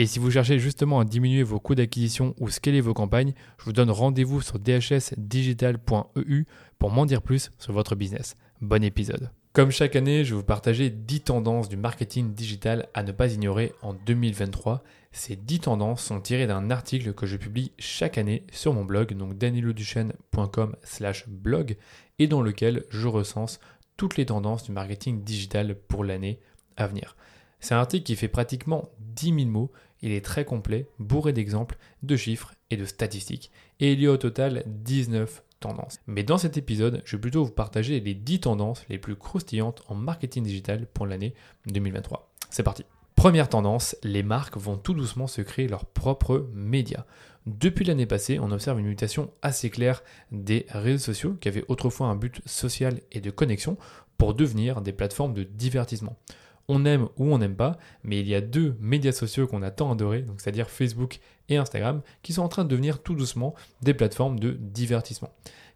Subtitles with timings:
[0.00, 3.64] Et si vous cherchez justement à diminuer vos coûts d'acquisition ou scaler vos campagnes, je
[3.64, 6.44] vous donne rendez-vous sur dhsdigital.eu
[6.78, 8.36] pour m'en dire plus sur votre business.
[8.60, 9.32] Bon épisode.
[9.52, 13.32] Comme chaque année, je vais vous partager 10 tendances du marketing digital à ne pas
[13.32, 14.84] ignorer en 2023.
[15.10, 19.14] Ces 10 tendances sont tirées d'un article que je publie chaque année sur mon blog,
[19.14, 21.76] donc daniloduchesne.com slash blog,
[22.20, 23.58] et dans lequel je recense
[23.96, 26.38] toutes les tendances du marketing digital pour l'année
[26.76, 27.16] à venir.
[27.58, 31.78] C'est un article qui fait pratiquement 10 000 mots il est très complet, bourré d'exemples,
[32.02, 33.50] de chiffres et de statistiques.
[33.80, 35.98] Et il y a au total 19 tendances.
[36.06, 39.82] Mais dans cet épisode, je vais plutôt vous partager les 10 tendances les plus croustillantes
[39.88, 41.34] en marketing digital pour l'année
[41.66, 42.30] 2023.
[42.50, 42.84] C'est parti.
[43.16, 47.04] Première tendance, les marques vont tout doucement se créer leurs propres médias.
[47.46, 52.06] Depuis l'année passée, on observe une mutation assez claire des réseaux sociaux qui avaient autrefois
[52.06, 53.76] un but social et de connexion
[54.18, 56.16] pour devenir des plateformes de divertissement
[56.68, 59.70] on aime ou on n'aime pas, mais il y a deux médias sociaux qu'on a
[59.70, 63.94] tant adorés, c'est-à-dire Facebook et Instagram, qui sont en train de devenir tout doucement des
[63.94, 65.32] plateformes de divertissement.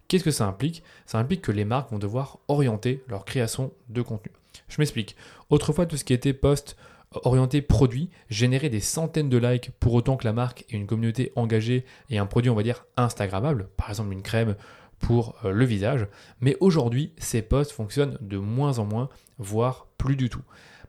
[0.09, 0.83] Qu'est-ce que ça implique?
[1.07, 4.31] Ça implique que les marques vont devoir orienter leur création de contenu.
[4.69, 5.17] Je m'explique.
[5.48, 6.77] Autrefois, tout ce qui était post
[7.25, 11.33] orienté produit générait des centaines de likes pour autant que la marque ait une communauté
[11.36, 14.57] engagée et un produit, on va dire, Instagrammable, par exemple une crème
[14.98, 16.07] pour euh, le visage.
[16.41, 19.08] Mais aujourd'hui, ces posts fonctionnent de moins en moins,
[19.39, 20.42] voire plus du tout.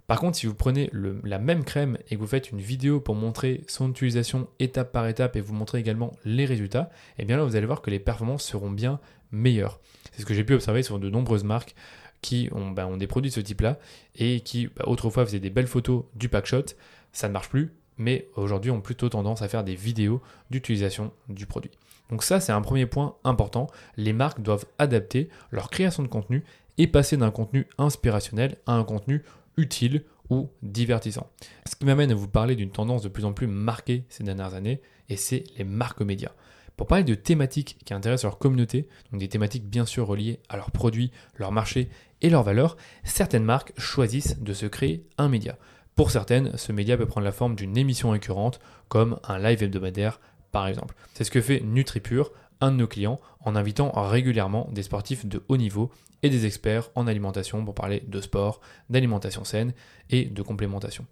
[0.07, 0.89] Par contre, si vous prenez
[1.23, 5.07] la même crème et que vous faites une vidéo pour montrer son utilisation étape par
[5.07, 7.99] étape et vous montrer également les résultats, eh bien là, vous allez voir que les
[7.99, 8.99] performances seront bien
[9.31, 9.79] meilleures.
[10.11, 11.73] C'est ce que j'ai pu observer sur de nombreuses marques
[12.21, 13.79] qui ont, ben, des produits de ce type-là
[14.15, 16.65] et qui ben, autrefois faisaient des belles photos du packshot.
[17.11, 21.45] Ça ne marche plus, mais aujourd'hui ont plutôt tendance à faire des vidéos d'utilisation du
[21.45, 21.71] produit.
[22.09, 23.67] Donc ça, c'est un premier point important.
[23.97, 26.43] Les marques doivent adapter leur création de contenu
[26.77, 29.23] et passer d'un contenu inspirationnel à un contenu
[29.57, 31.29] utile ou divertissant.
[31.67, 34.53] Ce qui m'amène à vous parler d'une tendance de plus en plus marquée ces dernières
[34.53, 36.31] années, et c'est les marques médias.
[36.77, 40.57] Pour parler de thématiques qui intéressent leur communauté, donc des thématiques bien sûr reliées à
[40.57, 41.89] leurs produits, leur marché
[42.21, 45.57] et leurs valeurs, certaines marques choisissent de se créer un média.
[45.95, 50.19] Pour certaines, ce média peut prendre la forme d'une émission récurrente, comme un live hebdomadaire
[50.51, 50.95] par exemple.
[51.13, 52.31] C'est ce que fait NutriPure,
[52.63, 55.91] un de nos clients, en invitant régulièrement des sportifs de haut niveau
[56.23, 59.73] et des experts en alimentation pour parler de sport, d'alimentation saine
[60.09, 61.05] et de complémentation.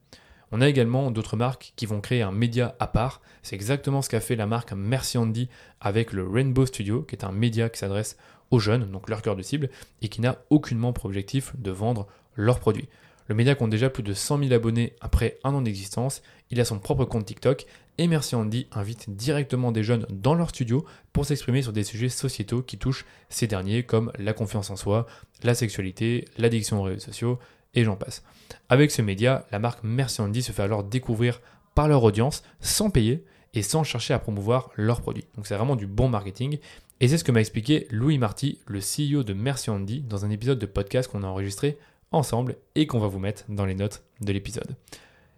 [0.53, 3.21] On a également d'autres marques qui vont créer un média à part.
[3.43, 5.49] C'est exactement ce qu'a fait la marque Merci Andy
[5.81, 8.17] avec le Rainbow Studio, qui est un média qui s'adresse
[8.49, 9.69] aux jeunes, donc leur cœur de cible,
[10.01, 12.87] et qui n'a aucunement pour objectif de vendre leurs produits.
[13.27, 16.21] Le média compte déjà plus de 100 000 abonnés après un an d'existence.
[16.49, 17.65] Il a son propre compte TikTok
[17.99, 22.61] Merci Andy invite directement des jeunes dans leur studio pour s'exprimer sur des sujets sociétaux
[22.61, 25.05] qui touchent ces derniers comme la confiance en soi,
[25.43, 27.39] la sexualité, l'addiction aux réseaux sociaux
[27.73, 28.23] et j'en passe.
[28.69, 31.41] Avec ce média, la marque Merci Andy se fait alors découvrir
[31.75, 35.25] par leur audience sans payer et sans chercher à promouvoir leurs produits.
[35.35, 36.59] Donc c'est vraiment du bon marketing
[36.99, 40.29] et c'est ce que m'a expliqué Louis Marty, le CEO de Merci Andy, dans un
[40.29, 41.77] épisode de podcast qu'on a enregistré
[42.11, 44.75] ensemble et qu'on va vous mettre dans les notes de l'épisode.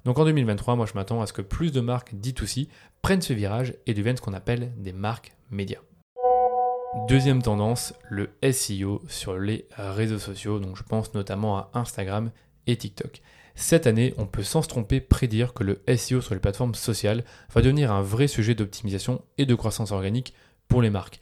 [0.05, 2.67] Donc en 2023, moi je m'attends à ce que plus de marques D2C
[3.01, 5.79] prennent ce virage et deviennent ce qu'on appelle des marques médias.
[7.07, 12.31] Deuxième tendance, le SEO sur les réseaux sociaux, donc je pense notamment à Instagram
[12.67, 13.21] et TikTok.
[13.55, 17.23] Cette année, on peut sans se tromper prédire que le SEO sur les plateformes sociales
[17.53, 20.33] va devenir un vrai sujet d'optimisation et de croissance organique
[20.67, 21.19] pour les marques.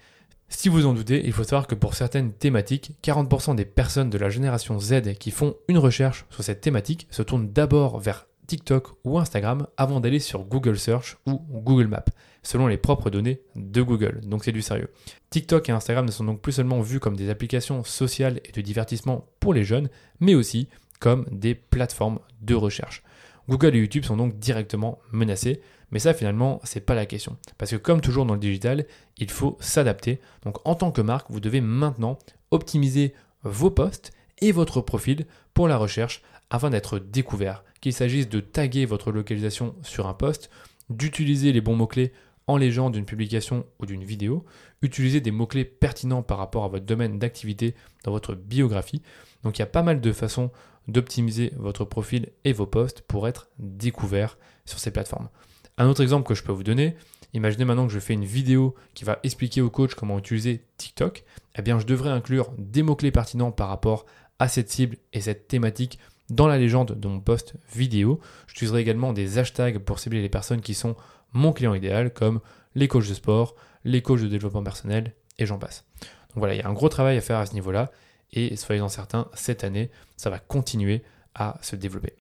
[0.50, 4.18] Si vous en doutez, il faut savoir que pour certaines thématiques, 40% des personnes de
[4.18, 8.90] la génération Z qui font une recherche sur cette thématique se tournent d'abord vers TikTok
[9.06, 12.04] ou Instagram avant d'aller sur Google Search ou Google Maps,
[12.44, 14.20] selon les propres données de Google.
[14.26, 14.90] Donc c'est du sérieux.
[15.30, 18.60] TikTok et Instagram ne sont donc plus seulement vus comme des applications sociales et de
[18.60, 19.88] divertissement pour les jeunes,
[20.20, 20.68] mais aussi
[21.00, 23.04] comme des plateformes de recherche.
[23.48, 25.62] Google et YouTube sont donc directement menacés.
[25.92, 27.38] Mais ça, finalement, c'est pas la question.
[27.58, 30.20] Parce que comme toujours dans le digital, il faut s'adapter.
[30.44, 32.20] Donc en tant que marque, vous devez maintenant
[32.52, 33.14] optimiser
[33.44, 34.12] vos posts
[34.42, 36.22] et votre profil pour la recherche
[36.52, 37.64] afin d'être découvert.
[37.80, 40.52] Qu'il s'agisse de taguer votre localisation sur un post,
[40.92, 42.14] d'utiliser les bons mots-clés
[42.46, 44.46] en légende d'une publication ou d'une vidéo,
[44.82, 49.02] utiliser des mots-clés pertinents par rapport à votre domaine d'activité dans votre biographie.
[49.44, 50.52] Donc il y a pas mal de façons
[50.88, 55.30] d'optimiser votre profil et vos posts pour être découvert sur ces plateformes.
[55.78, 56.96] Un autre exemple que je peux vous donner,
[57.34, 61.24] imaginez maintenant que je fais une vidéo qui va expliquer au coach comment utiliser TikTok,
[61.56, 64.06] eh bien je devrais inclure des mots-clés pertinents par rapport
[64.40, 66.00] à cette cible et cette thématique
[66.32, 68.20] dans la légende de mon post vidéo.
[68.48, 70.96] J'utiliserai également des hashtags pour cibler les personnes qui sont
[71.34, 72.40] mon client idéal, comme
[72.74, 75.86] les coachs de sport, les coachs de développement personnel, et j'en passe.
[76.00, 77.92] Donc voilà, il y a un gros travail à faire à ce niveau-là,
[78.32, 81.04] et soyez-en certains, cette année, ça va continuer
[81.36, 82.14] à se développer.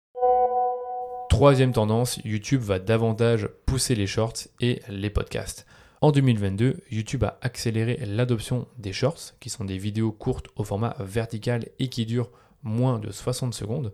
[1.28, 5.66] Troisième tendance, YouTube va davantage pousser les shorts et les podcasts.
[6.00, 10.96] En 2022, YouTube a accéléré l'adoption des shorts, qui sont des vidéos courtes au format
[10.98, 12.30] vertical et qui durent
[12.62, 13.92] moins de 60 secondes.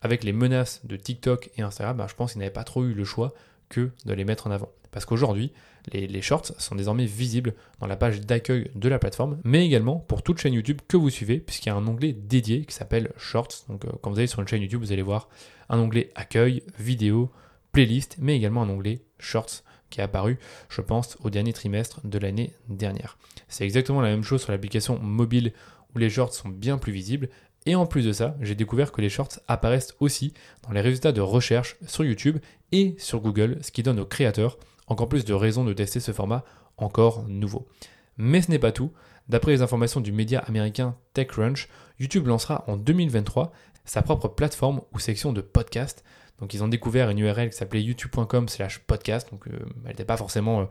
[0.00, 2.94] Avec les menaces de TikTok et Instagram, bah, je pense qu'ils n'avaient pas trop eu
[2.94, 3.34] le choix
[3.68, 4.70] que de les mettre en avant.
[4.90, 5.52] Parce qu'aujourd'hui,
[5.92, 10.22] les, shorts sont désormais visibles dans la page d'accueil de la plateforme, mais également pour
[10.22, 13.64] toute chaîne YouTube que vous suivez, puisqu'il y a un onglet dédié qui s'appelle Shorts.
[13.68, 15.28] Donc euh, quand vous allez sur une chaîne YouTube, vous allez voir
[15.68, 17.30] un onglet accueil, vidéo,
[17.72, 20.38] playlist, mais également un onglet Shorts qui est apparu,
[20.68, 23.16] je pense, au dernier trimestre de l'année dernière.
[23.48, 25.52] C'est exactement la même chose sur l'application mobile
[25.94, 27.30] où les shorts sont bien plus visibles,
[27.68, 30.32] et en plus de ça, j'ai découvert que les shorts apparaissent aussi
[30.62, 32.38] dans les résultats de recherche sur YouTube
[32.72, 34.56] et sur Google, ce qui donne aux créateurs
[34.86, 36.46] encore plus de raisons de tester ce format
[36.78, 37.68] encore nouveau.
[38.16, 38.90] Mais ce n'est pas tout.
[39.28, 41.68] D'après les informations du média américain TechCrunch,
[42.00, 43.52] YouTube lancera en 2023
[43.84, 46.04] sa propre plateforme ou section de podcast
[46.40, 50.04] donc ils ont découvert une URL qui s'appelait youtube.com slash podcast, donc euh, elle n'était
[50.04, 50.64] pas forcément euh,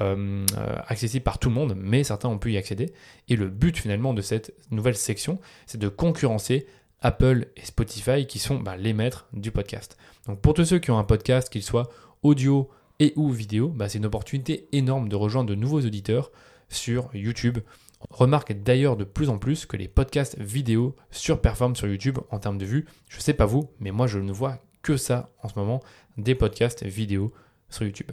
[0.00, 2.92] euh, accessible par tout le monde, mais certains ont pu y accéder.
[3.28, 6.66] Et le but finalement de cette nouvelle section, c'est de concurrencer
[7.02, 9.98] Apple et Spotify qui sont bah, les maîtres du podcast.
[10.26, 11.90] Donc pour tous ceux qui ont un podcast, qu'il soit
[12.22, 16.30] audio et ou vidéo, bah, c'est une opportunité énorme de rejoindre de nouveaux auditeurs
[16.70, 17.58] sur YouTube.
[18.08, 22.56] Remarque d'ailleurs de plus en plus que les podcasts vidéo surperforment sur YouTube en termes
[22.56, 22.86] de vues.
[23.08, 25.80] Je ne sais pas vous, mais moi je ne vois que ça en ce moment,
[26.16, 27.32] des podcasts vidéo
[27.68, 28.10] sur YouTube.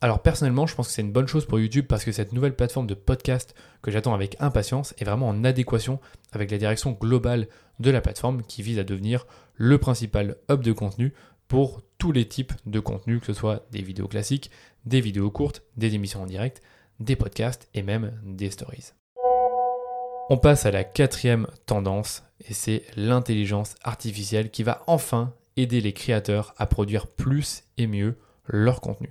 [0.00, 2.56] Alors personnellement, je pense que c'est une bonne chose pour YouTube parce que cette nouvelle
[2.56, 6.00] plateforme de podcast que j'attends avec impatience est vraiment en adéquation
[6.32, 7.46] avec la direction globale
[7.78, 11.12] de la plateforme qui vise à devenir le principal hub de contenu
[11.46, 14.50] pour tous les types de contenus, que ce soit des vidéos classiques,
[14.86, 16.62] des vidéos courtes, des émissions en direct,
[16.98, 18.94] des podcasts et même des stories.
[20.30, 25.92] On passe à la quatrième tendance et c'est l'intelligence artificielle qui va enfin aider les
[25.92, 28.16] créateurs à produire plus et mieux
[28.46, 29.10] leur contenu.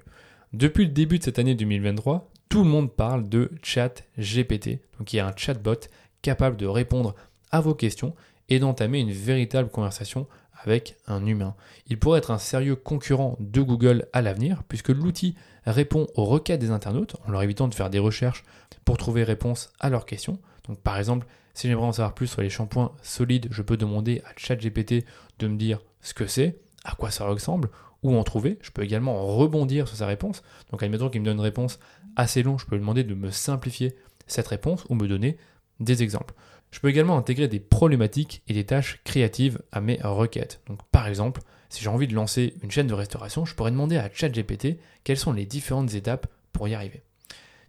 [0.54, 5.14] Depuis le début de cette année 2023, tout le monde parle de chat GPT, donc
[5.14, 5.88] il y a un chatbot
[6.22, 7.16] capable de répondre
[7.52, 8.14] à vos questions
[8.50, 10.28] et d'entamer une véritable conversation
[10.64, 11.56] avec un humain.
[11.88, 15.36] Il pourrait être un sérieux concurrent de Google à l'avenir, puisque l'outil
[15.66, 18.44] répond aux requêtes des internautes en leur évitant de faire des recherches
[18.86, 20.40] pour trouver réponse à leurs questions.
[20.78, 24.32] Par exemple, si j'aimerais en savoir plus sur les shampoings solides, je peux demander à
[24.38, 25.06] ChatGPT
[25.40, 27.70] de me dire ce que c'est, à quoi ça ressemble,
[28.04, 28.58] où en trouver.
[28.62, 30.44] Je peux également rebondir sur sa réponse.
[30.72, 31.80] Donc, admettons qu'il me donne une réponse
[32.16, 33.96] assez longue, je peux lui demander de me simplifier
[34.28, 35.38] cette réponse ou me donner
[35.80, 36.34] des exemples.
[36.72, 40.62] Je peux également intégrer des problématiques et des tâches créatives à mes requêtes.
[40.68, 43.98] Donc, par exemple, si j'ai envie de lancer une chaîne de restauration, je pourrais demander
[43.98, 47.04] à ChatGPT quelles sont les différentes étapes pour y arriver.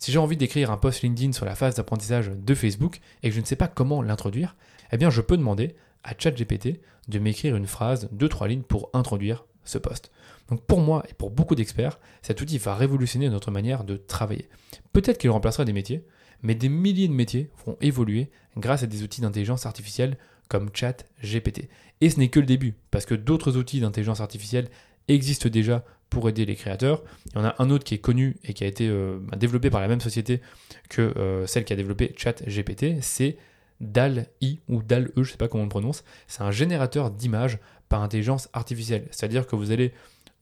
[0.03, 3.37] Si j'ai envie d'écrire un post LinkedIn sur la phase d'apprentissage de Facebook et que
[3.37, 4.57] je ne sais pas comment l'introduire,
[4.91, 8.91] eh bien je peux demander à ChatGPT de m'écrire une phrase de trois lignes pour
[8.95, 10.11] introduire ce poste.
[10.49, 14.49] Donc pour moi et pour beaucoup d'experts, cet outil va révolutionner notre manière de travailler.
[14.93, 16.05] Peut-être qu'il remplacera des métiers,
[16.43, 20.19] mais des milliers de métiers vont évoluer grâce à des outils d'intelligence artificielle
[20.49, 21.69] comme ChatGPT.
[22.01, 24.69] Et ce n'est que le début, parce que d'autres outils d'intelligence artificielle
[25.07, 27.03] existent déjà pour aider les créateurs.
[27.27, 29.71] Il y en a un autre qui est connu et qui a été euh, développé
[29.71, 30.41] par la même société
[30.89, 33.37] que euh, celle qui a développé ChatGPT, c'est
[33.81, 37.59] DAL-I ou DAL-E, je ne sais pas comment on le prononce, c'est un générateur d'images
[37.89, 39.09] par intelligence artificielle.
[39.11, 39.93] C'est-à-dire que vous allez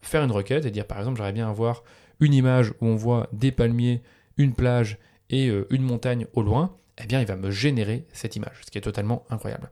[0.03, 1.85] faire une requête et dire par exemple j'aimerais bien avoir
[2.19, 4.03] une image où on voit des palmiers,
[4.37, 4.99] une plage
[5.31, 8.71] et euh, une montagne au loin, eh bien il va me générer cette image, ce
[8.71, 9.71] qui est totalement incroyable.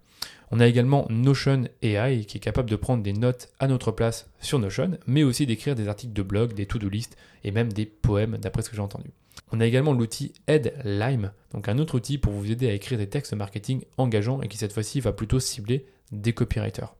[0.51, 4.31] On a également Notion AI qui est capable de prendre des notes à notre place
[4.41, 7.85] sur Notion, mais aussi d'écrire des articles de blog, des to-do list et même des
[7.85, 9.11] poèmes d'après ce que j'ai entendu.
[9.53, 13.09] On a également l'outil Headlime, donc un autre outil pour vous aider à écrire des
[13.09, 16.95] textes marketing engageants et qui cette fois-ci va plutôt cibler des copywriters.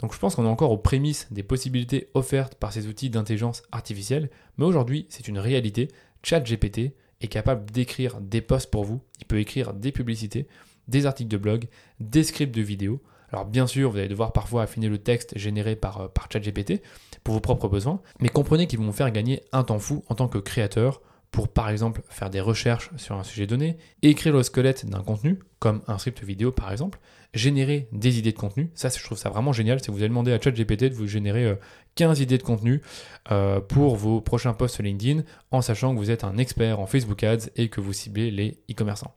[0.00, 3.62] Donc je pense qu'on est encore aux prémices des possibilités offertes par ces outils d'intelligence
[3.72, 5.88] artificielle, mais aujourd'hui c'est une réalité.
[6.22, 10.46] ChatGPT est capable d'écrire des posts pour vous, il peut écrire des publicités,
[10.90, 11.68] des articles de blog,
[12.00, 13.00] des scripts de vidéos.
[13.32, 16.82] Alors bien sûr, vous allez devoir parfois affiner le texte généré par, euh, par ChatGPT
[17.22, 20.14] pour vos propres besoins, mais comprenez qu'ils vont vous faire gagner un temps fou en
[20.14, 24.42] tant que créateur pour par exemple faire des recherches sur un sujet donné, écrire le
[24.42, 26.98] squelette d'un contenu, comme un script vidéo par exemple,
[27.34, 28.70] générer des idées de contenu.
[28.74, 29.80] Ça, je trouve ça vraiment génial.
[29.80, 31.56] Si vous allez demander à ChatGPT de vous générer
[31.94, 32.82] 15 euh, idées de contenu
[33.30, 37.22] euh, pour vos prochains posts LinkedIn, en sachant que vous êtes un expert en Facebook
[37.22, 39.14] Ads et que vous ciblez les e-commerçants.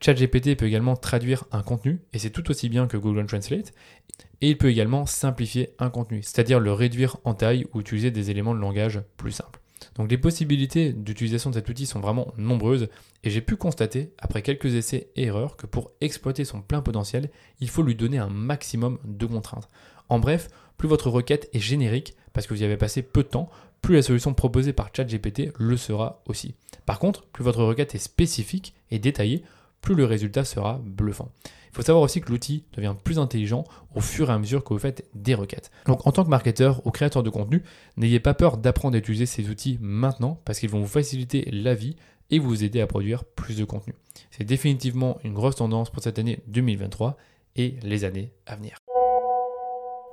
[0.00, 3.72] ChatGPT peut également traduire un contenu, et c'est tout aussi bien que Google Translate,
[4.40, 8.30] et il peut également simplifier un contenu, c'est-à-dire le réduire en taille ou utiliser des
[8.30, 9.60] éléments de langage plus simples.
[9.96, 12.88] Donc les possibilités d'utilisation de cet outil sont vraiment nombreuses
[13.22, 17.30] et j'ai pu constater, après quelques essais et erreurs, que pour exploiter son plein potentiel,
[17.60, 19.68] il faut lui donner un maximum de contraintes.
[20.08, 20.48] En bref,
[20.78, 23.50] plus votre requête est générique, parce que vous y avez passé peu de temps,
[23.82, 26.54] plus la solution proposée par ChatGPT le sera aussi.
[26.86, 29.44] Par contre, plus votre requête est spécifique et détaillée,
[29.84, 31.30] plus le résultat sera bluffant.
[31.44, 33.64] Il faut savoir aussi que l'outil devient plus intelligent
[33.94, 35.70] au fur et à mesure que vous faites des requêtes.
[35.86, 37.62] Donc en tant que marketeur ou créateur de contenu,
[37.96, 41.74] n'ayez pas peur d'apprendre à utiliser ces outils maintenant parce qu'ils vont vous faciliter la
[41.74, 41.96] vie
[42.30, 43.94] et vous aider à produire plus de contenu.
[44.30, 47.16] C'est définitivement une grosse tendance pour cette année 2023
[47.56, 48.83] et les années à venir.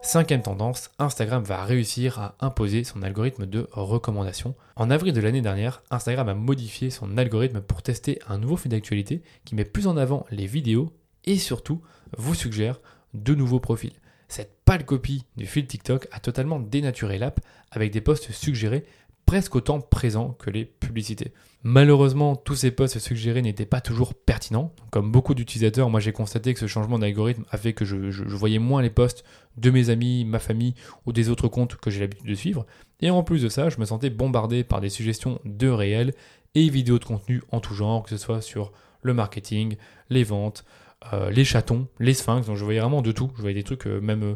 [0.03, 4.55] Cinquième tendance, Instagram va réussir à imposer son algorithme de recommandation.
[4.75, 8.71] En avril de l'année dernière, Instagram a modifié son algorithme pour tester un nouveau fil
[8.71, 10.91] d'actualité qui met plus en avant les vidéos
[11.25, 11.81] et surtout
[12.17, 12.81] vous suggère
[13.13, 13.93] de nouveaux profils.
[14.27, 17.39] Cette pâle copie du fil TikTok a totalement dénaturé l'app
[17.69, 18.85] avec des posts suggérés
[19.31, 21.31] presque autant présents que les publicités.
[21.63, 24.73] Malheureusement, tous ces posts suggérés n'étaient pas toujours pertinents.
[24.89, 27.95] Comme beaucoup d'utilisateurs, moi j'ai constaté que ce changement d'algorithme a fait que je,
[28.35, 29.23] voyais moins les posts
[29.55, 30.73] de mes amis, ma famille
[31.05, 32.65] ou des autres comptes que j'ai l'habitude de suivre.
[32.99, 36.13] Et en plus de ça, je me sentais bombardé par des suggestions de réels
[36.53, 39.77] et vidéos de contenu en tout genre, que ce soit sur le marketing,
[40.09, 40.65] les ventes,
[41.13, 42.47] euh, les chatons, les sphinx.
[42.47, 43.31] Donc je voyais vraiment de tout.
[43.37, 44.23] Je voyais des trucs euh, même...
[44.23, 44.35] Euh,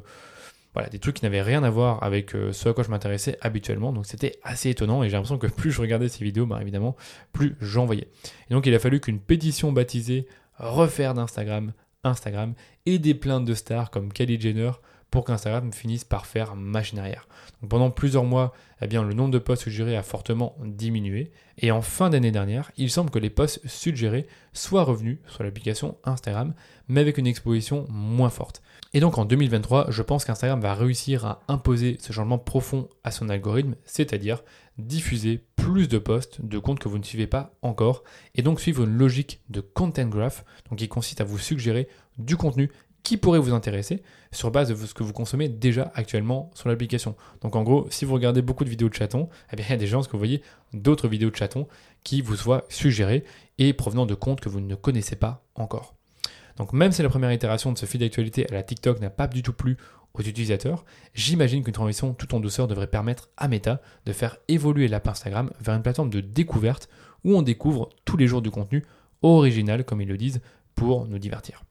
[0.75, 3.37] voilà, des trucs qui n'avaient rien à voir avec euh, ce à quoi je m'intéressais
[3.41, 3.93] habituellement.
[3.93, 6.97] Donc c'était assez étonnant et j'ai l'impression que plus je regardais ces vidéos, bah, évidemment,
[7.31, 8.09] plus j'en voyais.
[8.49, 10.27] Et donc il a fallu qu'une pétition baptisée
[10.57, 12.53] Refaire d'Instagram, Instagram
[12.85, 14.71] et des plaintes de stars comme Kylie Jenner
[15.11, 17.27] pour qu'Instagram finisse par faire machine arrière.
[17.67, 21.31] Pendant plusieurs mois, eh le nombre de posts suggérés a fortement diminué.
[21.57, 25.97] Et en fin d'année dernière, il semble que les posts suggérés soient revenus sur l'application
[26.03, 26.53] Instagram,
[26.89, 28.61] mais avec une exposition moins forte.
[28.93, 33.11] Et donc en 2023, je pense qu'Instagram va réussir à imposer ce changement profond à
[33.11, 34.43] son algorithme, c'est-à-dire
[34.77, 38.03] diffuser plus de posts de comptes que vous ne suivez pas encore,
[38.35, 40.43] et donc suivre une logique de content graph,
[40.75, 42.71] qui consiste à vous suggérer du contenu
[43.05, 47.15] qui pourrait vous intéresser sur base de ce que vous consommez déjà actuellement sur l'application.
[47.41, 49.73] Donc en gros, si vous regardez beaucoup de vidéos de chatons, eh bien, il y
[49.73, 50.41] a des chances que vous voyez
[50.73, 51.67] d'autres vidéos de chatons
[52.03, 53.23] qui vous soient suggérées
[53.59, 55.93] et provenant de comptes que vous ne connaissez pas encore.
[56.57, 59.27] Donc même si la première itération de ce feed d'actualité à la TikTok n'a pas
[59.27, 59.77] du tout plu
[60.15, 60.83] aux utilisateurs,
[61.13, 65.51] j'imagine qu'une transition tout en douceur devrait permettre à Meta de faire évoluer l'app Instagram
[65.59, 66.89] vers une plateforme de découverte
[67.23, 68.83] où on découvre tous les jours du contenu
[69.21, 70.41] original, comme ils le disent,
[70.73, 71.63] pour nous divertir.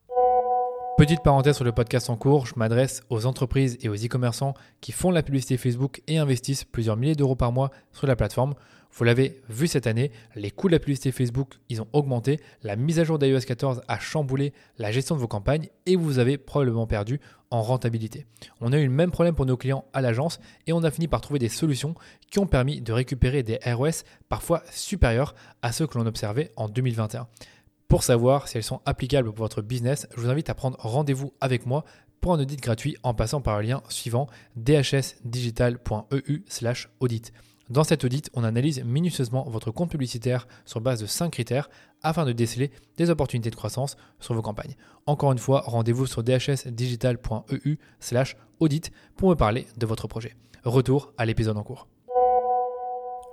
[0.96, 4.92] Petite parenthèse sur le podcast en cours, je m'adresse aux entreprises et aux e-commerçants qui
[4.92, 8.54] font la publicité Facebook et investissent plusieurs milliers d'euros par mois sur la plateforme.
[8.92, 12.76] Vous l'avez vu cette année, les coûts de la publicité Facebook, ils ont augmenté, la
[12.76, 16.38] mise à jour d'iOS 14 a chamboulé la gestion de vos campagnes et vous avez
[16.38, 17.20] probablement perdu
[17.50, 18.24] en rentabilité.
[18.60, 21.08] On a eu le même problème pour nos clients à l'agence et on a fini
[21.08, 21.96] par trouver des solutions
[22.30, 26.68] qui ont permis de récupérer des ROS parfois supérieurs à ceux que l'on observait en
[26.68, 27.26] 2021.
[27.94, 31.32] Pour savoir si elles sont applicables pour votre business, je vous invite à prendre rendez-vous
[31.40, 31.84] avec moi
[32.20, 37.32] pour un audit gratuit en passant par le lien suivant dhsdigital.eu/audit.
[37.70, 41.70] Dans cet audit, on analyse minutieusement votre compte publicitaire sur base de 5 critères
[42.02, 44.74] afin de déceler des opportunités de croissance sur vos campagnes.
[45.06, 50.34] Encore une fois, rendez-vous sur dhsdigital.eu/audit pour me parler de votre projet.
[50.64, 51.86] Retour à l'épisode en cours.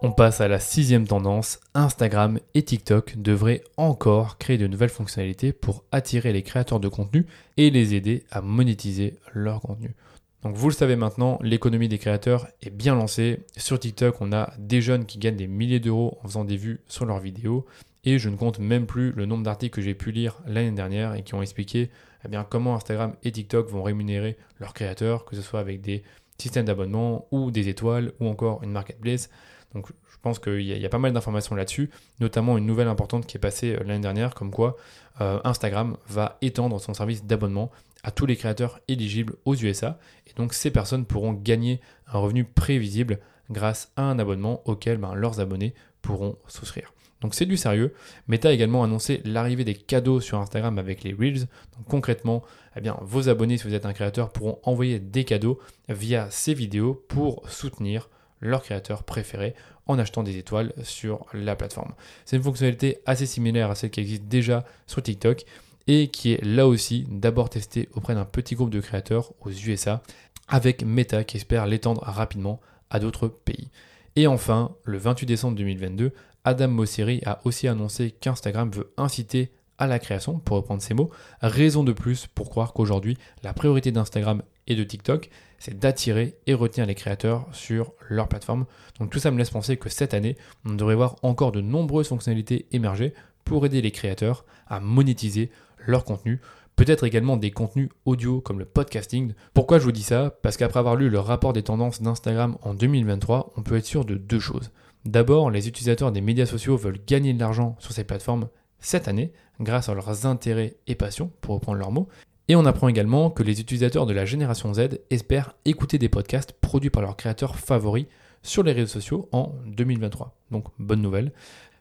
[0.04, 5.54] On passe à la sixième tendance, Instagram et TikTok devraient encore créer de nouvelles fonctionnalités
[5.54, 7.28] pour attirer les créateurs de contenu
[7.58, 9.94] et les aider à monétiser leur contenu.
[10.42, 13.42] Donc vous le savez maintenant, l'économie des créateurs est bien lancée.
[13.58, 16.80] Sur TikTok, on a des jeunes qui gagnent des milliers d'euros en faisant des vues
[16.88, 17.68] sur leurs vidéos.
[18.04, 21.14] Et je ne compte même plus le nombre d'articles que j'ai pu lire l'année dernière
[21.14, 21.92] et qui ont expliqué
[22.26, 26.02] eh comment Instagram et TikTok vont rémunérer leurs créateurs, que ce soit avec des
[26.40, 29.30] systèmes d'abonnement ou des étoiles ou encore une marketplace.
[29.74, 33.40] Donc pense qu'il y, a pas mal d'informations là-dessus, notamment une nouvelle importante qui est
[33.40, 34.78] passée l'année dernière, comme quoi
[35.20, 37.72] Instagram va étendre son service d'abonnement
[38.04, 42.44] à tous les créateurs éligibles aux USA, et donc ces personnes pourront gagner un revenu
[42.44, 46.94] prévisible grâce à un abonnement auquel ben, leurs abonnés pourront souscrire.
[47.20, 47.94] Donc c'est du sérieux.
[48.28, 51.42] Meta a également annoncé l'arrivée des cadeaux sur Instagram avec les Reels.
[51.78, 52.42] Donc concrètement,
[52.76, 56.56] eh bien, vos abonnés, si vous êtes un créateur, pourront envoyer des cadeaux via ces
[56.56, 58.10] vidéos pour soutenir
[58.42, 59.54] leur créateur préféré
[59.88, 61.94] en achetant des étoiles sur la plateforme.
[62.26, 65.46] C'est une fonctionnalité assez similaire à celle qui existe déjà sur TikTok
[65.88, 70.02] et qui est là aussi d'abord testée auprès d'un petit groupe de créateurs aux USA
[70.48, 73.72] avec Meta qui espère l'étendre rapidement à d'autres pays.
[74.16, 76.12] Et enfin, le 28 décembre 2022,
[76.44, 81.10] Adam Mosseri a aussi annoncé qu'Instagram veut inciter à la création, pour reprendre ses mots,
[81.42, 85.30] raison de plus pour croire qu'aujourd'hui, la priorité d'Instagram et de TikTok,
[85.62, 88.66] c'est d'attirer et retenir les créateurs sur leur plateforme.
[89.00, 92.08] Donc tout ça me laisse penser que cette année, on devrait voir encore de nombreuses
[92.08, 93.14] fonctionnalités émerger
[93.46, 95.52] pour aider les créateurs à monétiser
[95.86, 96.42] leur contenu
[96.76, 99.34] peut-être également des contenus audio comme le podcasting.
[99.54, 100.36] Pourquoi je vous dis ça?
[100.42, 104.04] Parce qu'après avoir lu le rapport des tendances d'Instagram en 2023, on peut être sûr
[104.04, 104.72] de deux choses.
[105.06, 108.50] D'abord, les utilisateurs des médias sociaux veulent gagner de l'argent sur ces plateformes
[108.80, 112.08] cette année grâce à leurs intérêts et passions, pour reprendre leurs mots.
[112.48, 116.54] Et on apprend également que les utilisateurs de la génération Z espèrent écouter des podcasts
[116.54, 118.08] produits par leurs créateurs favoris
[118.44, 120.36] sur les réseaux sociaux en 2023.
[120.52, 121.32] Donc bonne nouvelle.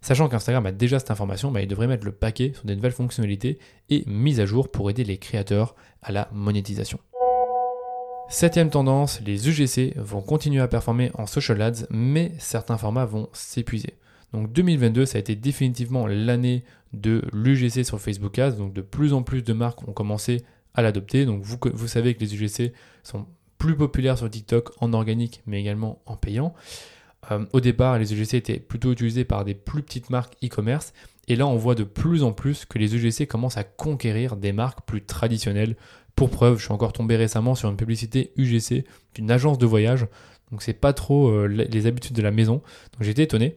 [0.03, 2.93] Sachant qu'Instagram a déjà cette information, bah, il devrait mettre le paquet sur des nouvelles
[2.93, 3.59] fonctionnalités
[3.91, 6.99] et mises à jour pour aider les créateurs à la monétisation.
[8.29, 13.29] Septième tendance, les UGC vont continuer à performer en social ads, mais certains formats vont
[13.33, 13.95] s'épuiser.
[14.33, 19.13] Donc 2022, ça a été définitivement l'année de l'UGC sur Facebook Ads, donc de plus
[19.13, 20.43] en plus de marques ont commencé
[20.75, 21.25] à l'adopter.
[21.25, 22.73] Donc vous, vous savez que les UGC
[23.03, 23.27] sont
[23.59, 26.55] plus populaires sur TikTok en organique, mais également en payant.
[27.31, 30.93] Euh, au départ, les UGC étaient plutôt utilisés par des plus petites marques e-commerce.
[31.29, 34.53] Et là, on voit de plus en plus que les UGC commencent à conquérir des
[34.53, 35.77] marques plus traditionnelles.
[36.17, 38.85] Pour preuve, je suis encore tombé récemment sur une publicité UGC
[39.15, 40.07] d'une agence de voyage.
[40.51, 42.63] Donc c'est pas trop euh, les habitudes de la maison.
[42.93, 43.57] Donc j'étais étonné.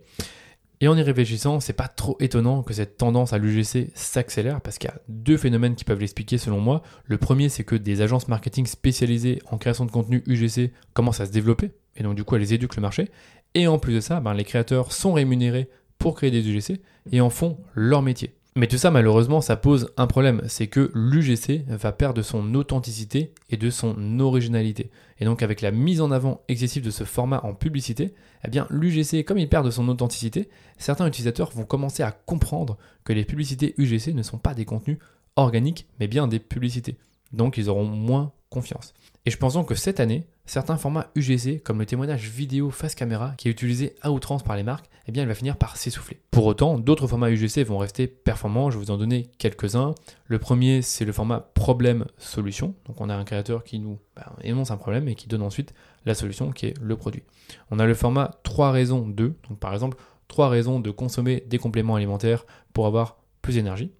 [0.83, 4.77] Et en y réfléchissant, c'est pas trop étonnant que cette tendance à l'UGC s'accélère parce
[4.77, 6.83] qu'il y a deux phénomènes qui peuvent l'expliquer selon moi.
[7.05, 11.25] Le premier, c'est que des agences marketing spécialisées en création de contenu UGC commencent à
[11.25, 13.09] se développer et donc du coup elles éduquent le marché.
[13.55, 16.81] Et en plus de ça, ben, les créateurs sont rémunérés pour créer des UGC
[17.13, 18.35] et en font leur métier.
[18.57, 23.33] Mais tout ça, malheureusement, ça pose un problème, c'est que l'UGC va perdre son authenticité
[23.49, 24.91] et de son originalité.
[25.23, 28.13] Et donc avec la mise en avant excessive de ce format en publicité,
[28.45, 33.13] eh l'UGC, comme il perd de son authenticité, certains utilisateurs vont commencer à comprendre que
[33.13, 34.97] les publicités UGC ne sont pas des contenus
[35.37, 36.97] organiques, mais bien des publicités.
[37.31, 38.93] Donc ils auront moins confiance.
[39.25, 42.93] Et je pense donc que cette année, certains formats UGC, comme le témoignage vidéo face
[42.93, 45.77] caméra, qui est utilisé à outrance par les marques, eh bien, il va finir par
[45.77, 46.19] s'essouffler.
[46.31, 48.69] Pour autant, d'autres formats UGC vont rester performants.
[48.69, 49.95] Je vais vous en donner quelques-uns.
[50.27, 52.75] Le premier, c'est le format problème-solution.
[52.85, 55.73] Donc, on a un créateur qui nous ben, énonce un problème et qui donne ensuite
[56.05, 57.23] la solution qui est le produit.
[57.71, 59.35] On a le format 3 raisons 2.
[59.49, 63.91] Donc, par exemple, 3 raisons de consommer des compléments alimentaires pour avoir plus d'énergie.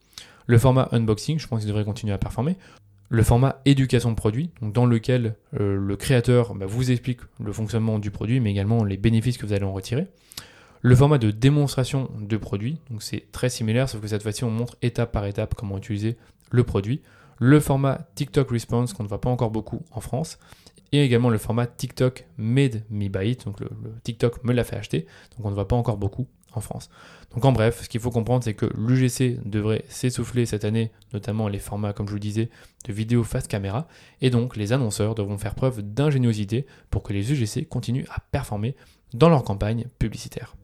[0.46, 2.58] Le format unboxing, je pense qu'il devrait continuer à performer
[3.10, 8.00] le format éducation de produit, dans lequel euh, le créateur bah, vous explique le fonctionnement
[8.00, 10.08] du produit, mais également les bénéfices que vous allez en retirer.
[10.82, 14.76] Le format de démonstration de produit, c'est très similaire, sauf que cette fois-ci on montre
[14.82, 16.18] étape par étape comment utiliser
[16.52, 17.02] le produit.
[17.40, 20.40] Le format TikTok Response qu'on ne voit pas encore beaucoup en France.
[20.92, 23.70] Et également le format TikTok Made Me Buy It, donc le
[24.04, 26.28] TikTok me l'a fait acheter, donc on ne voit pas encore beaucoup
[26.62, 26.90] France.
[27.34, 31.48] Donc en bref, ce qu'il faut comprendre, c'est que l'UGC devrait s'essouffler cette année, notamment
[31.48, 32.50] les formats, comme je vous le disais,
[32.86, 33.88] de vidéo face caméra,
[34.22, 38.76] et donc les annonceurs devront faire preuve d'ingéniosité pour que les UGC continuent à performer
[39.14, 40.56] dans leur campagne publicitaire.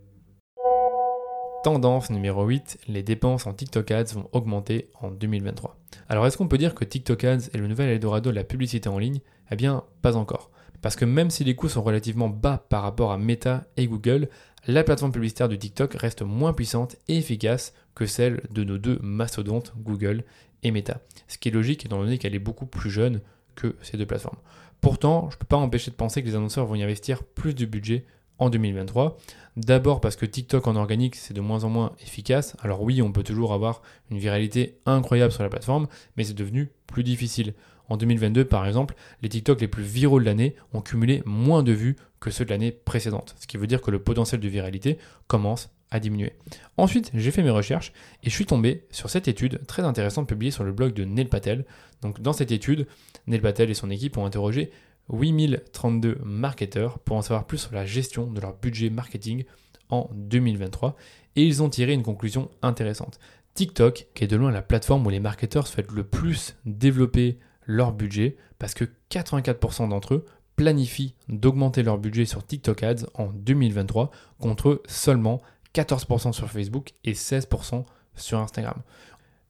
[1.63, 5.77] Tendance numéro 8, les dépenses en TikTok Ads vont augmenter en 2023.
[6.07, 8.87] Alors est-ce qu'on peut dire que TikTok Ads est le nouvel Eldorado de la publicité
[8.87, 9.19] en ligne?
[9.51, 10.51] Eh bien, pas encore.
[10.81, 14.29] Parce que même si les coûts sont relativement bas par rapport à Meta et Google,
[14.67, 18.99] la plateforme publicitaire de TikTok reste moins puissante et efficace que celle de nos deux
[19.01, 20.23] mastodontes, Google
[20.63, 21.01] et Meta.
[21.27, 23.21] Ce qui est logique étant donné qu'elle est beaucoup plus jeune
[23.55, 24.37] que ces deux plateformes.
[24.81, 27.53] Pourtant, je ne peux pas empêcher de penser que les annonceurs vont y investir plus
[27.53, 28.05] de budget
[28.39, 29.17] en 2023.
[29.57, 32.55] D'abord parce que TikTok en organique, c'est de moins en moins efficace.
[32.61, 36.71] Alors oui, on peut toujours avoir une viralité incroyable sur la plateforme, mais c'est devenu
[36.87, 37.53] plus difficile.
[37.89, 41.71] En 2022, par exemple, les TikTok les plus viraux de l'année ont cumulé moins de
[41.71, 44.97] vues que ceux de l'année précédente, ce qui veut dire que le potentiel de viralité
[45.27, 46.33] commence à diminuer.
[46.77, 50.51] Ensuite, j'ai fait mes recherches et je suis tombé sur cette étude très intéressante publiée
[50.51, 51.65] sur le blog de Neil Patel.
[52.01, 52.87] Donc dans cette étude,
[53.25, 54.71] Neil Patel et son équipe ont interrogé
[55.11, 59.43] 8032 marketeurs pour en savoir plus sur la gestion de leur budget marketing
[59.89, 60.95] en 2023
[61.35, 63.19] et ils ont tiré une conclusion intéressante.
[63.53, 67.91] TikTok, qui est de loin la plateforme où les marketeurs souhaitent le plus développer leur
[67.91, 74.11] budget, parce que 84% d'entre eux planifient d'augmenter leur budget sur TikTok Ads en 2023
[74.39, 75.41] contre seulement
[75.73, 78.81] 14% sur Facebook et 16% sur Instagram.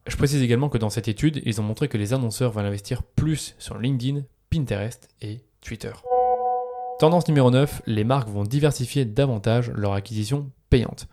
[0.07, 3.03] Je précise également que dans cette étude, ils ont montré que les annonceurs veulent investir
[3.03, 5.91] plus sur LinkedIn, Pinterest et Twitter.
[6.99, 11.07] Tendance numéro 9, les marques vont diversifier davantage leur acquisition payante.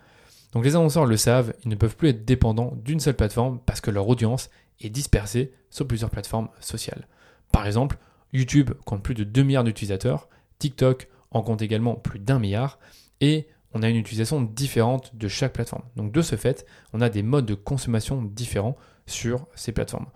[0.52, 3.80] Donc les annonceurs le savent, ils ne peuvent plus être dépendants d'une seule plateforme parce
[3.80, 7.06] que leur audience est dispersée sur plusieurs plateformes sociales.
[7.52, 7.98] Par exemple,
[8.32, 10.28] YouTube compte plus de 2 milliards d'utilisateurs,
[10.58, 12.78] TikTok en compte également plus d'un milliard,
[13.20, 15.84] et on a une utilisation différente de chaque plateforme.
[15.96, 20.06] Donc de ce fait, on a des modes de consommation différents sur ces plateformes.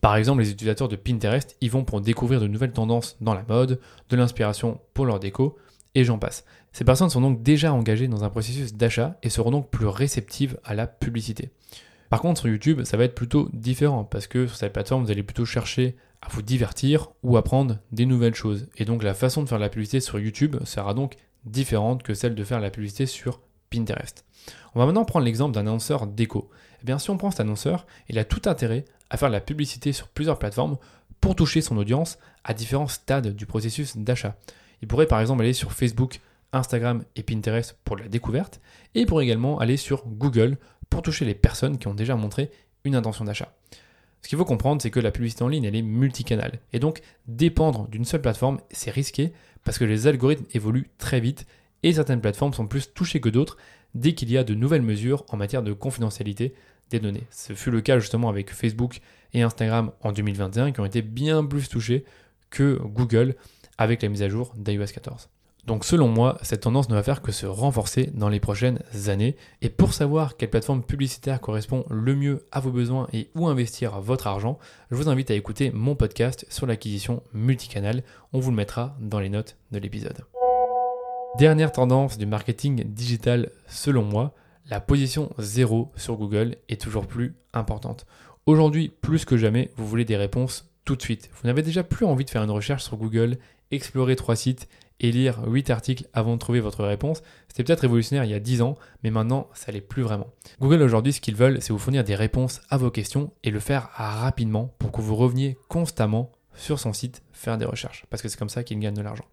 [0.00, 3.44] Par exemple, les utilisateurs de Pinterest, ils vont pour découvrir de nouvelles tendances dans la
[3.48, 5.56] mode, de l'inspiration pour leur déco,
[5.94, 6.44] et j'en passe.
[6.72, 10.58] Ces personnes sont donc déjà engagées dans un processus d'achat et seront donc plus réceptives
[10.64, 11.50] à la publicité.
[12.10, 15.10] Par contre, sur YouTube, ça va être plutôt différent parce que sur cette plateforme, vous
[15.10, 18.68] allez plutôt chercher à vous divertir ou apprendre des nouvelles choses.
[18.76, 22.34] Et donc, la façon de faire la publicité sur YouTube sera donc différente que celle
[22.34, 24.24] de faire la publicité sur Pinterest.
[24.74, 26.50] On va maintenant prendre l'exemple d'un annonceur déco.
[26.82, 29.92] Eh bien, si on prend cet annonceur, il a tout intérêt à faire la publicité
[29.92, 30.76] sur plusieurs plateformes
[31.20, 34.36] pour toucher son audience à différents stades du processus d'achat.
[34.82, 36.20] Il pourrait par exemple aller sur Facebook,
[36.52, 38.60] Instagram et Pinterest pour la découverte,
[38.94, 40.56] et il pourrait également aller sur Google
[40.88, 42.50] pour toucher les personnes qui ont déjà montré
[42.84, 43.52] une intention d'achat.
[44.22, 46.60] Ce qu'il faut comprendre, c'est que la publicité en ligne, elle est multicanale.
[46.72, 49.32] Et donc, dépendre d'une seule plateforme, c'est risqué
[49.64, 51.46] parce que les algorithmes évoluent très vite
[51.82, 53.56] et certaines plateformes sont plus touchées que d'autres
[53.94, 56.54] dès qu'il y a de nouvelles mesures en matière de confidentialité
[56.90, 57.26] des données.
[57.30, 59.00] Ce fut le cas justement avec Facebook
[59.32, 62.04] et Instagram en 2021 qui ont été bien plus touchés
[62.50, 63.36] que Google
[63.76, 65.28] avec la mise à jour d'iOS 14.
[65.68, 69.36] Donc selon moi, cette tendance ne va faire que se renforcer dans les prochaines années.
[69.60, 74.00] Et pour savoir quelle plateforme publicitaire correspond le mieux à vos besoins et où investir
[74.00, 74.58] votre argent,
[74.90, 78.02] je vous invite à écouter mon podcast sur l'acquisition multicanal.
[78.32, 80.24] On vous le mettra dans les notes de l'épisode.
[81.38, 84.34] Dernière tendance du marketing digital selon moi,
[84.68, 88.06] la position zéro sur Google est toujours plus importante.
[88.46, 91.30] Aujourd'hui, plus que jamais, vous voulez des réponses tout de suite.
[91.34, 93.38] Vous n'avez déjà plus envie de faire une recherche sur Google,
[93.70, 98.24] explorer trois sites et lire 8 articles avant de trouver votre réponse, c'était peut-être révolutionnaire
[98.24, 100.26] il y a 10 ans, mais maintenant ça l'est plus vraiment.
[100.60, 103.60] Google aujourd'hui, ce qu'ils veulent, c'est vous fournir des réponses à vos questions et le
[103.60, 108.28] faire rapidement pour que vous reveniez constamment sur son site faire des recherches, parce que
[108.28, 109.26] c'est comme ça qu'ils gagnent de l'argent.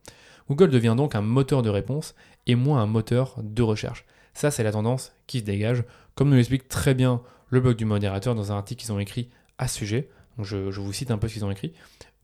[0.50, 2.16] Google devient donc un moteur de réponse
[2.48, 4.06] et moins un moteur de recherche.
[4.34, 7.86] Ça, c'est la tendance qui se dégage, comme nous l'explique très bien le blog du
[7.86, 10.10] modérateur dans un article qu'ils ont écrit à ce sujet.
[10.40, 11.74] je, je vous cite un peu ce qu'ils ont écrit.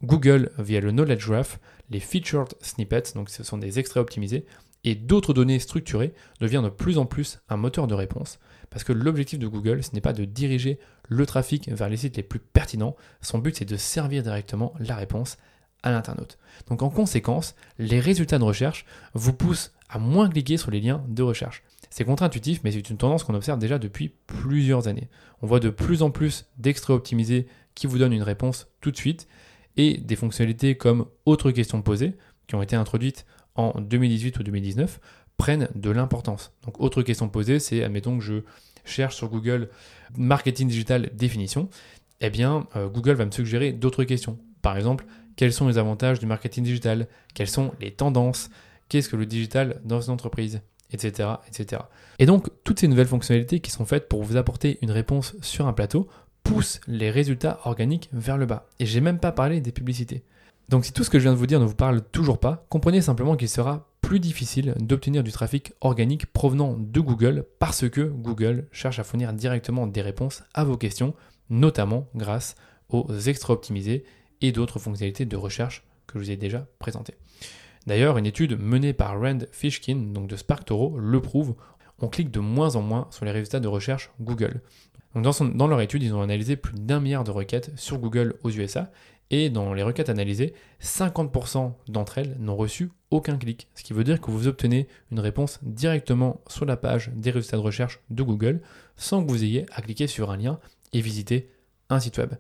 [0.04, 4.46] Google, via le Knowledge Graph, les Featured Snippets, donc ce sont des extraits optimisés,
[4.84, 8.40] et d'autres données structurées devient de plus en plus un moteur de réponse,
[8.72, 12.18] parce que l'objectif de Google, ce n'est pas de diriger le trafic vers les sites
[12.18, 15.38] les plus pertinents, son but c'est de servir directement la réponse
[15.84, 16.38] à l'internaute.
[16.67, 21.04] Donc en conséquence, les résultats de recherche vous poussent à moins cliquer sur les liens
[21.08, 21.63] de recherche.
[21.89, 25.10] C'est contre-intuitif, mais c'est une tendance qu'on observe déjà depuis plusieurs années.
[25.41, 28.98] On voit de plus en plus d'extraits optimisés qui vous donnent une réponse tout de
[28.98, 29.28] suite,
[29.78, 32.13] et des fonctionnalités comme autres questions posées,
[32.48, 35.00] qui ont été introduites en 2018 ou 2019,
[35.38, 36.54] prennent de l'importance.
[36.63, 38.44] Donc autres questions posées, c'est, admettons que je
[38.86, 39.70] cherche sur Google
[40.17, 41.70] marketing digital définition,
[42.20, 44.38] eh bien euh, Google va me suggérer d'autres questions.
[44.62, 47.08] Par exemple, quels sont les avantages du marketing digital?
[47.34, 48.50] Quelles sont les tendances?
[48.89, 50.62] Qu'est-ce que le digital dans une entreprise?
[50.91, 51.84] Etc., etc.
[52.19, 55.67] Et donc, toutes ces nouvelles fonctionnalités qui sont faites pour vous apporter une réponse sur
[55.67, 56.08] un plateau
[56.43, 58.67] pousse les résultats organiques vers le bas.
[58.80, 60.24] Et j'ai même pas parlé des publicités.
[60.69, 62.65] Donc si tout ce que je viens de vous dire ne vous parle toujours pas,
[62.69, 68.02] comprenez simplement qu'il sera plus difficile d'obtenir du trafic organique provenant de Google parce que
[68.02, 71.13] Google cherche à fournir directement des réponses à vos questions,
[71.50, 72.56] notamment grâce
[72.89, 74.06] aux extra optimisés
[74.42, 77.16] et d'autres fonctionnalités de recherche que je vous ai déjà présentées.
[77.88, 81.56] D'ailleurs, une étude menée par Rand Fishkin, donc de SparkToro, le prouve.
[82.00, 84.62] On clique de moins en moins sur les résultats de recherche Google
[85.16, 88.92] dans, leur étude, ils ont analysé plus d'un milliard de requêtes sur Google aux USA
[89.30, 94.04] et dans les requêtes analysées, 50% d'entre elles n'ont reçu aucun clic, ce qui veut
[94.04, 98.24] dire que vous obtenez une réponse directement sur la page des résultats de recherche de
[98.24, 98.62] Google
[98.96, 100.60] sans que vous ayez à cliquer sur un lien
[100.94, 101.50] et visiter
[101.90, 102.34] un site web.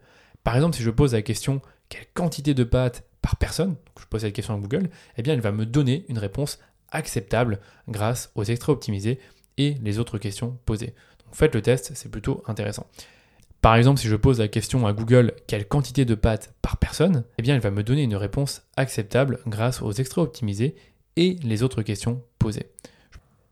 [0.43, 4.21] Par exemple, si je pose la question quelle quantité de pâtes par personne, je pose
[4.21, 6.57] cette question à Google, eh bien, elle va me donner une réponse
[6.89, 9.19] acceptable grâce aux extraits optimisés
[9.57, 10.95] et les autres questions posées
[11.33, 12.87] faites le test, c'est plutôt intéressant.
[13.61, 17.23] Par exemple, si je pose la question à Google quelle quantité de pâtes par personne,
[17.37, 20.75] eh bien, elle va me donner une réponse acceptable grâce aux extraits optimisés
[21.15, 22.71] et les autres questions posées.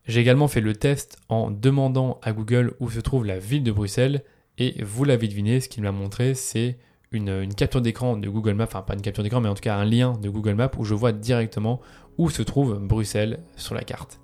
[0.06, 3.70] J'ai également fait le test en demandant à Google où se trouve la ville de
[3.70, 4.24] Bruxelles
[4.58, 6.78] et vous l'avez deviné, ce qu'il m'a montré c'est
[7.12, 9.76] une, capture d'écran de Google Maps, enfin pas une capture d'écran mais en tout cas
[9.76, 11.80] un lien de Google Maps où je vois directement
[12.18, 14.20] où se trouve Bruxelles sur la carte.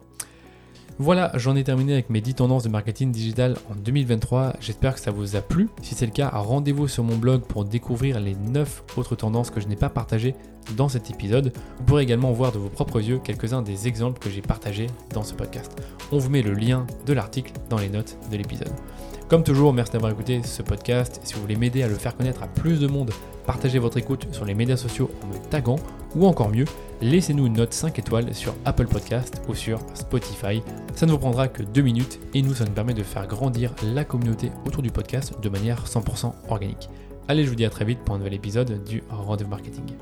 [0.98, 4.54] Voilà, j'en ai terminé avec mes 10 tendances de marketing digital en 2023.
[4.60, 5.68] J'espère que ça vous a plu.
[5.82, 9.60] Si c'est le cas, rendez-vous sur mon blog pour découvrir les 9 autres tendances que
[9.60, 10.34] je n'ai pas partagées
[10.74, 11.52] dans cet épisode.
[11.78, 15.22] Vous pourrez également voir de vos propres yeux quelques-uns des exemples que j'ai partagés dans
[15.22, 15.70] ce podcast.
[16.12, 18.72] On vous met le lien de l'article dans les notes de l'épisode.
[19.28, 21.20] Comme toujours, merci d'avoir écouté ce podcast.
[21.24, 23.10] Si vous voulez m'aider à le faire connaître à plus de monde,
[23.44, 25.80] partagez votre écoute sur les médias sociaux en me taguant
[26.14, 26.64] ou encore mieux,
[27.02, 30.62] laissez-nous une note 5 étoiles sur Apple Podcast ou sur Spotify.
[30.94, 33.74] Ça ne vous prendra que 2 minutes et nous, ça nous permet de faire grandir
[33.82, 36.88] la communauté autour du podcast de manière 100% organique.
[37.26, 39.96] Allez, je vous dis à très vite pour un nouvel épisode du Rendez-vous Marketing.